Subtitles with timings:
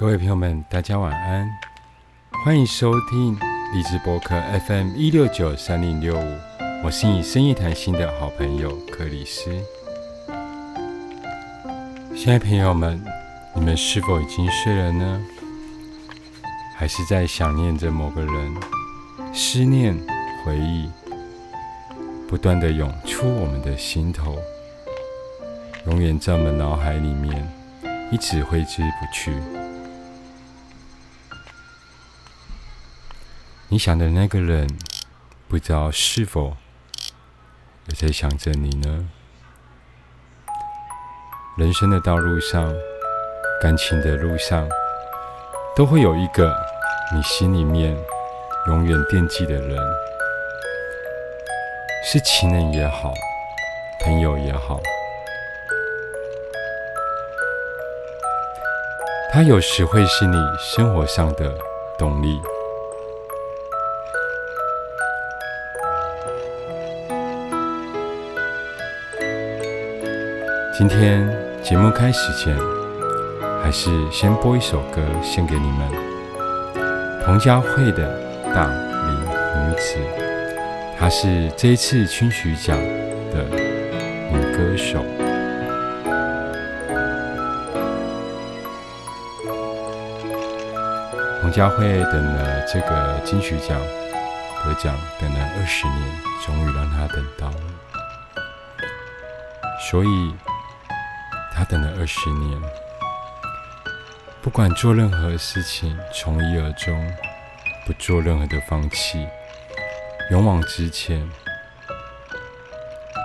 [0.00, 1.46] 各位朋友们，大家晚安，
[2.42, 3.34] 欢迎收听
[3.74, 4.34] 励志博客
[4.66, 6.38] FM 一六九三零六五，
[6.82, 9.50] 我是你深夜谈心的好朋友克里斯。
[12.16, 13.04] 亲爱朋友们，
[13.54, 15.20] 你们是否已经睡了呢？
[16.78, 18.56] 还是在想念着某个人？
[19.34, 19.94] 思念、
[20.46, 20.90] 回忆，
[22.26, 24.38] 不断的涌出我们的心头，
[25.84, 27.46] 永远在我们脑海里面，
[28.10, 29.34] 一直挥之不去。
[33.72, 34.66] 你想的那个人，
[35.46, 36.56] 不知道是否
[37.86, 39.08] 也在想着你呢？
[41.56, 42.74] 人生的道路上，
[43.62, 44.68] 感情的路上，
[45.76, 46.52] 都会有一个
[47.14, 47.96] 你心里面
[48.66, 49.78] 永远惦记的人，
[52.04, 53.14] 是情人也好，
[54.00, 54.80] 朋友也好，
[59.32, 61.56] 他有时会是你生活上的
[61.96, 62.40] 动力。
[70.80, 71.28] 今天
[71.62, 72.56] 节目开始前，
[73.62, 75.86] 还是先播一首歌献给你们。
[77.22, 78.18] 彭佳慧的
[78.54, 79.98] 《大龄女子》，
[80.98, 82.78] 她是这一次金曲奖
[83.30, 83.44] 的
[84.32, 85.04] 女歌手。
[91.42, 93.78] 彭佳慧等了这个金曲奖
[94.64, 95.98] 得奖，等了二十年，
[96.42, 97.60] 终于让她等到了，
[99.78, 100.34] 所以。
[101.60, 102.58] 他等了二十年，
[104.40, 107.12] 不管做任何事情，从一而终，
[107.84, 109.28] 不做任何的放弃，
[110.30, 111.20] 勇往直前。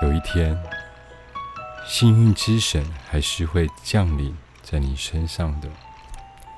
[0.00, 0.58] 有一天，
[1.86, 5.68] 幸运之神还是会降临在你身上的。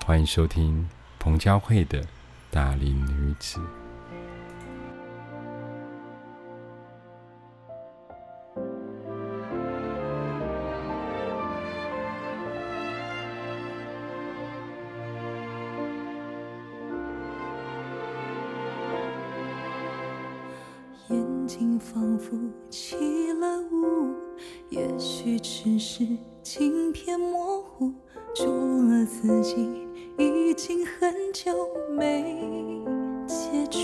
[0.06, 0.88] 欢迎收听
[1.18, 2.00] 彭佳慧的
[2.52, 3.58] 《大龄女子》。
[21.56, 22.36] 心仿佛
[22.68, 22.96] 起
[23.34, 24.12] 了雾，
[24.70, 26.04] 也许只是
[26.42, 27.92] 镜片模糊，
[28.34, 28.46] 除
[28.88, 29.86] 了自己
[30.18, 31.52] 已经很久
[31.96, 32.82] 没
[33.24, 33.78] 接触，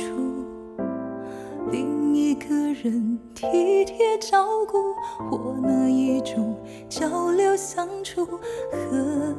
[1.71, 4.93] 另一个人体贴照顾，
[5.31, 8.27] 或那一种交流相处
[8.73, 9.37] 和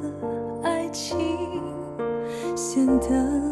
[0.62, 1.18] 爱情。
[2.56, 3.51] 显得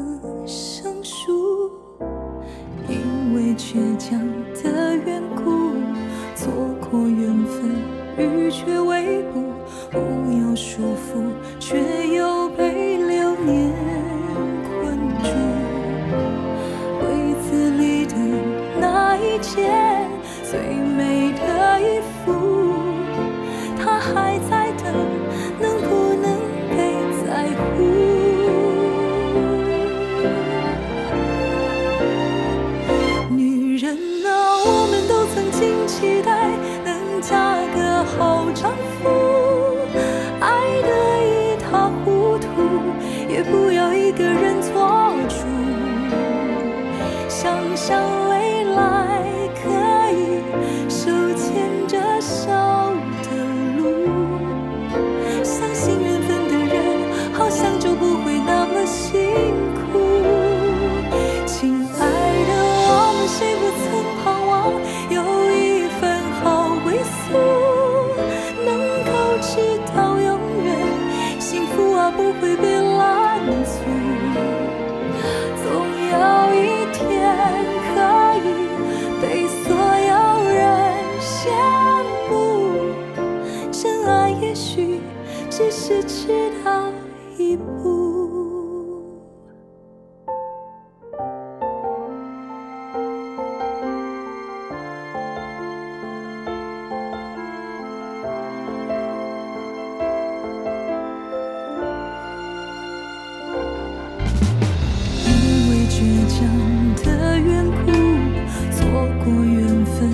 [109.22, 110.10] 过缘分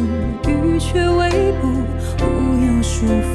[0.49, 1.31] 雨却未
[1.61, 1.63] 卜
[2.19, 2.23] 不
[2.67, 3.35] 要束缚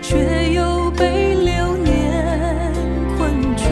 [0.00, 2.72] 却又被流年
[3.16, 3.18] 困
[3.54, 3.62] 住。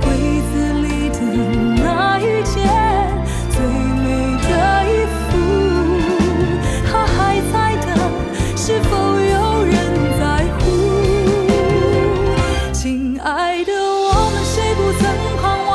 [0.00, 0.06] 柜
[0.52, 0.52] 子
[0.82, 1.16] 里的
[1.82, 1.84] 那
[2.20, 2.54] 一件
[3.50, 3.54] 最
[4.02, 4.06] 美
[4.48, 4.50] 的
[4.86, 4.88] 衣
[5.18, 5.20] 服
[6.86, 7.16] 它还
[7.52, 7.88] 在等
[8.56, 9.74] 是否有人
[10.18, 10.22] 在
[10.58, 10.62] 乎？
[12.72, 15.02] 亲爱的我们谁不曾
[15.40, 15.71] 彷徨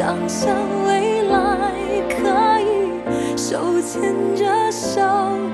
[0.00, 0.56] 想象
[0.86, 1.74] 未来，
[2.08, 4.00] 可以手牵
[4.34, 4.98] 着手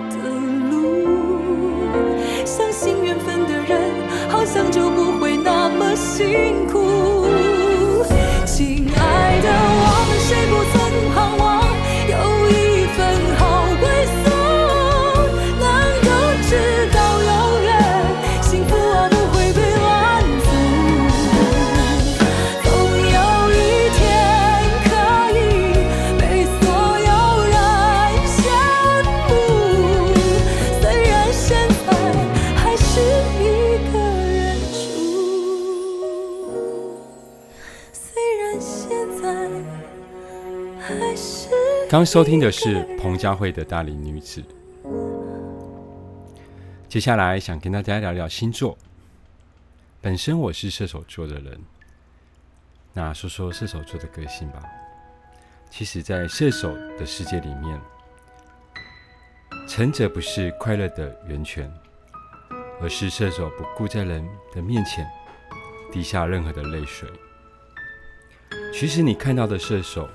[0.08, 0.16] 的
[0.70, 1.04] 路。
[2.44, 3.90] 相信缘分的人，
[4.28, 6.85] 好像就不会那么辛苦。
[41.96, 44.42] 刚收听的是彭佳慧的《大龄女子》。
[46.90, 48.76] 接下来想跟大家聊聊星座。
[50.02, 51.58] 本身我是射手座的人，
[52.92, 54.62] 那说说射手座的个性吧。
[55.70, 57.80] 其实，在射手的世界里面，
[59.66, 61.72] 成者不是快乐的源泉，
[62.82, 64.22] 而是射手不顾在人
[64.54, 65.08] 的面前
[65.90, 67.08] 滴下任何的泪水。
[68.74, 70.06] 其实你看到的射手，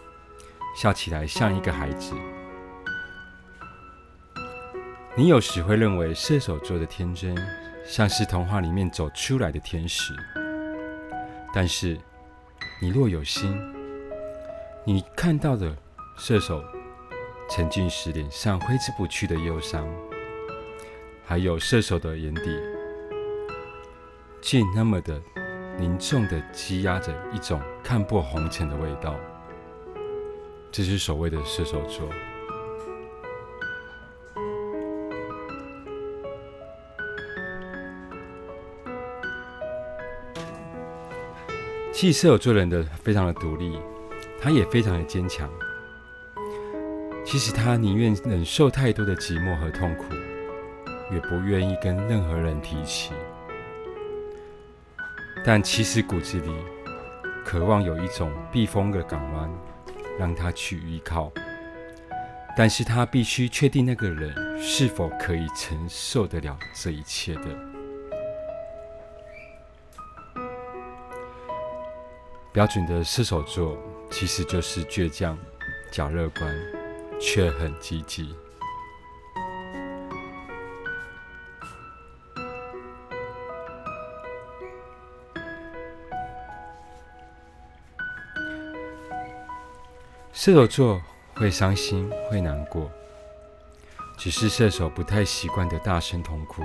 [0.75, 2.13] 笑起来像一个孩子。
[5.15, 7.35] 你有时会认为射手座的天真
[7.85, 10.13] 像是童话里面走出来的天使，
[11.53, 11.99] 但是
[12.81, 13.53] 你若有心，
[14.85, 15.75] 你看到的
[16.17, 16.63] 射手
[17.49, 19.85] 沉浸时脸上挥之不去的忧伤，
[21.25, 22.59] 还有射手的眼底，
[24.41, 25.21] 竟那么的
[25.77, 29.13] 凝重的积压着一种看破红尘的味道。
[30.71, 32.07] 这是所谓的射手座。
[41.91, 43.77] 其实射手座人的非常的独立，
[44.41, 45.47] 他也非常的坚强。
[47.23, 50.05] 其实他宁愿忍受太多的寂寞和痛苦，
[51.13, 53.11] 也不愿意跟任何人提起。
[55.45, 56.51] 但其实骨子里，
[57.45, 59.51] 渴望有一种避风的港湾，
[60.21, 61.31] 让他去依靠。
[62.55, 67.47] 但是他必须确定那个人是否可以承受得了这一切的。
[72.53, 73.75] 标准的射手座
[74.11, 75.35] 其实就是倔强、
[75.91, 76.55] 假乐观，
[77.19, 78.35] 却很积极。
[90.33, 91.01] 射手座
[91.35, 92.89] 会伤心，会难过，
[94.17, 96.63] 只是射手不太习惯的大声痛哭，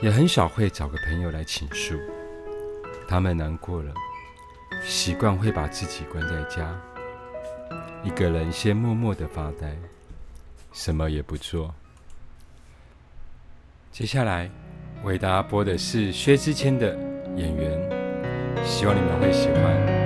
[0.00, 1.98] 也很少会找个朋友来倾诉。
[3.08, 3.92] 他们难过了，
[4.84, 6.72] 习惯会把自己关在家，
[8.04, 9.76] 一个人先默默的发呆，
[10.72, 11.74] 什么也不做。
[13.90, 14.48] 接下来
[15.02, 16.96] 为大家播的是薛之谦的
[17.34, 17.90] 《演员》，
[18.64, 20.05] 希望你们会喜欢。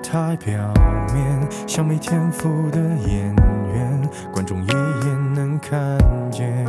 [0.11, 0.53] 太表
[1.13, 2.77] 面，像没天赋的
[3.07, 3.33] 演
[3.73, 5.97] 员，观众一眼能看
[6.29, 6.65] 见。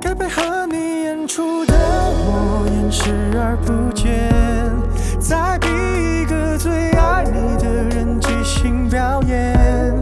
[0.00, 4.32] 该配合你演出的我演视而不见，
[5.20, 9.94] 在逼一个最爱你的人即兴表演。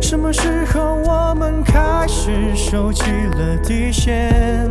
[0.00, 4.70] 什么时候我们开始收起了底线？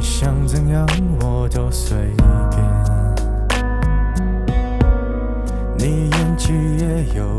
[0.00, 0.86] 你想怎样
[1.20, 3.60] 我都随便。
[5.76, 7.38] 你演技也有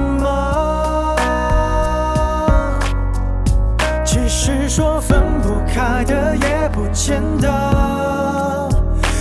[7.01, 8.69] 也不见得。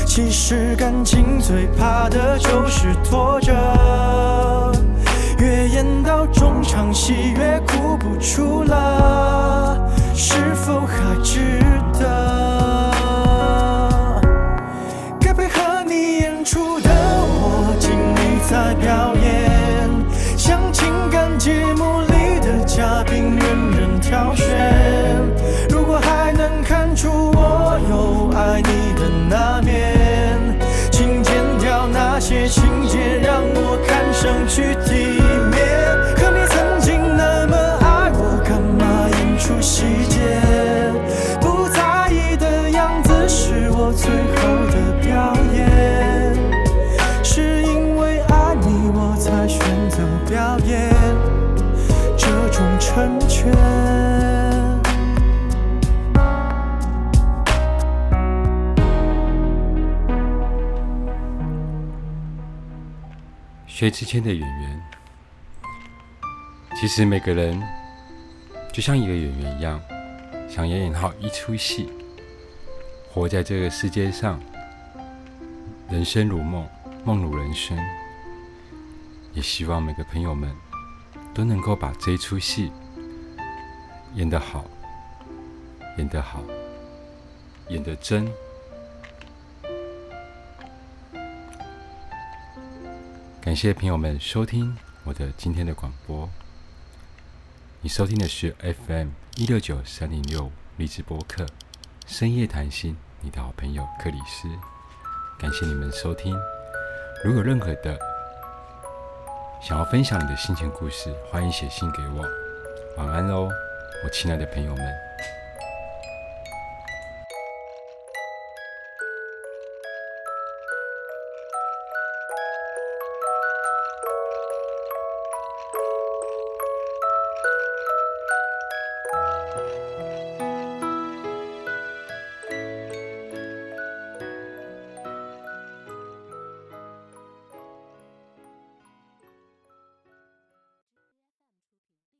[0.04, 3.52] 其实感情最怕的就是拖着，
[5.38, 8.76] 越演到中场戏越哭不出来，
[32.30, 35.19] 些情节，让我看上去体
[63.80, 64.82] 薛之谦的演员，
[66.76, 67.58] 其实每个人
[68.74, 69.80] 就像一个演员一样，
[70.50, 71.88] 想演演好一出戏，
[73.10, 74.38] 活在这个世界上，
[75.88, 76.68] 人生如梦，
[77.06, 77.74] 梦如人生。
[79.32, 80.54] 也希望每个朋友们
[81.32, 82.70] 都能够把这一出戏
[84.12, 84.66] 演得好，
[85.96, 86.42] 演得好，
[87.70, 88.30] 演得真。
[93.50, 96.30] 感谢朋友们收听我的今天的广播。
[97.80, 101.44] 你收听的是 FM 一六九三零六励志播客
[102.06, 104.48] 深夜谈心，你的好朋友克里斯。
[105.36, 106.32] 感谢你们收听。
[107.24, 107.98] 如有任何的
[109.60, 112.24] 想要分享你的心情故事，欢迎写信给我。
[112.98, 113.48] 晚安喽，
[114.04, 115.09] 我亲爱的朋友们。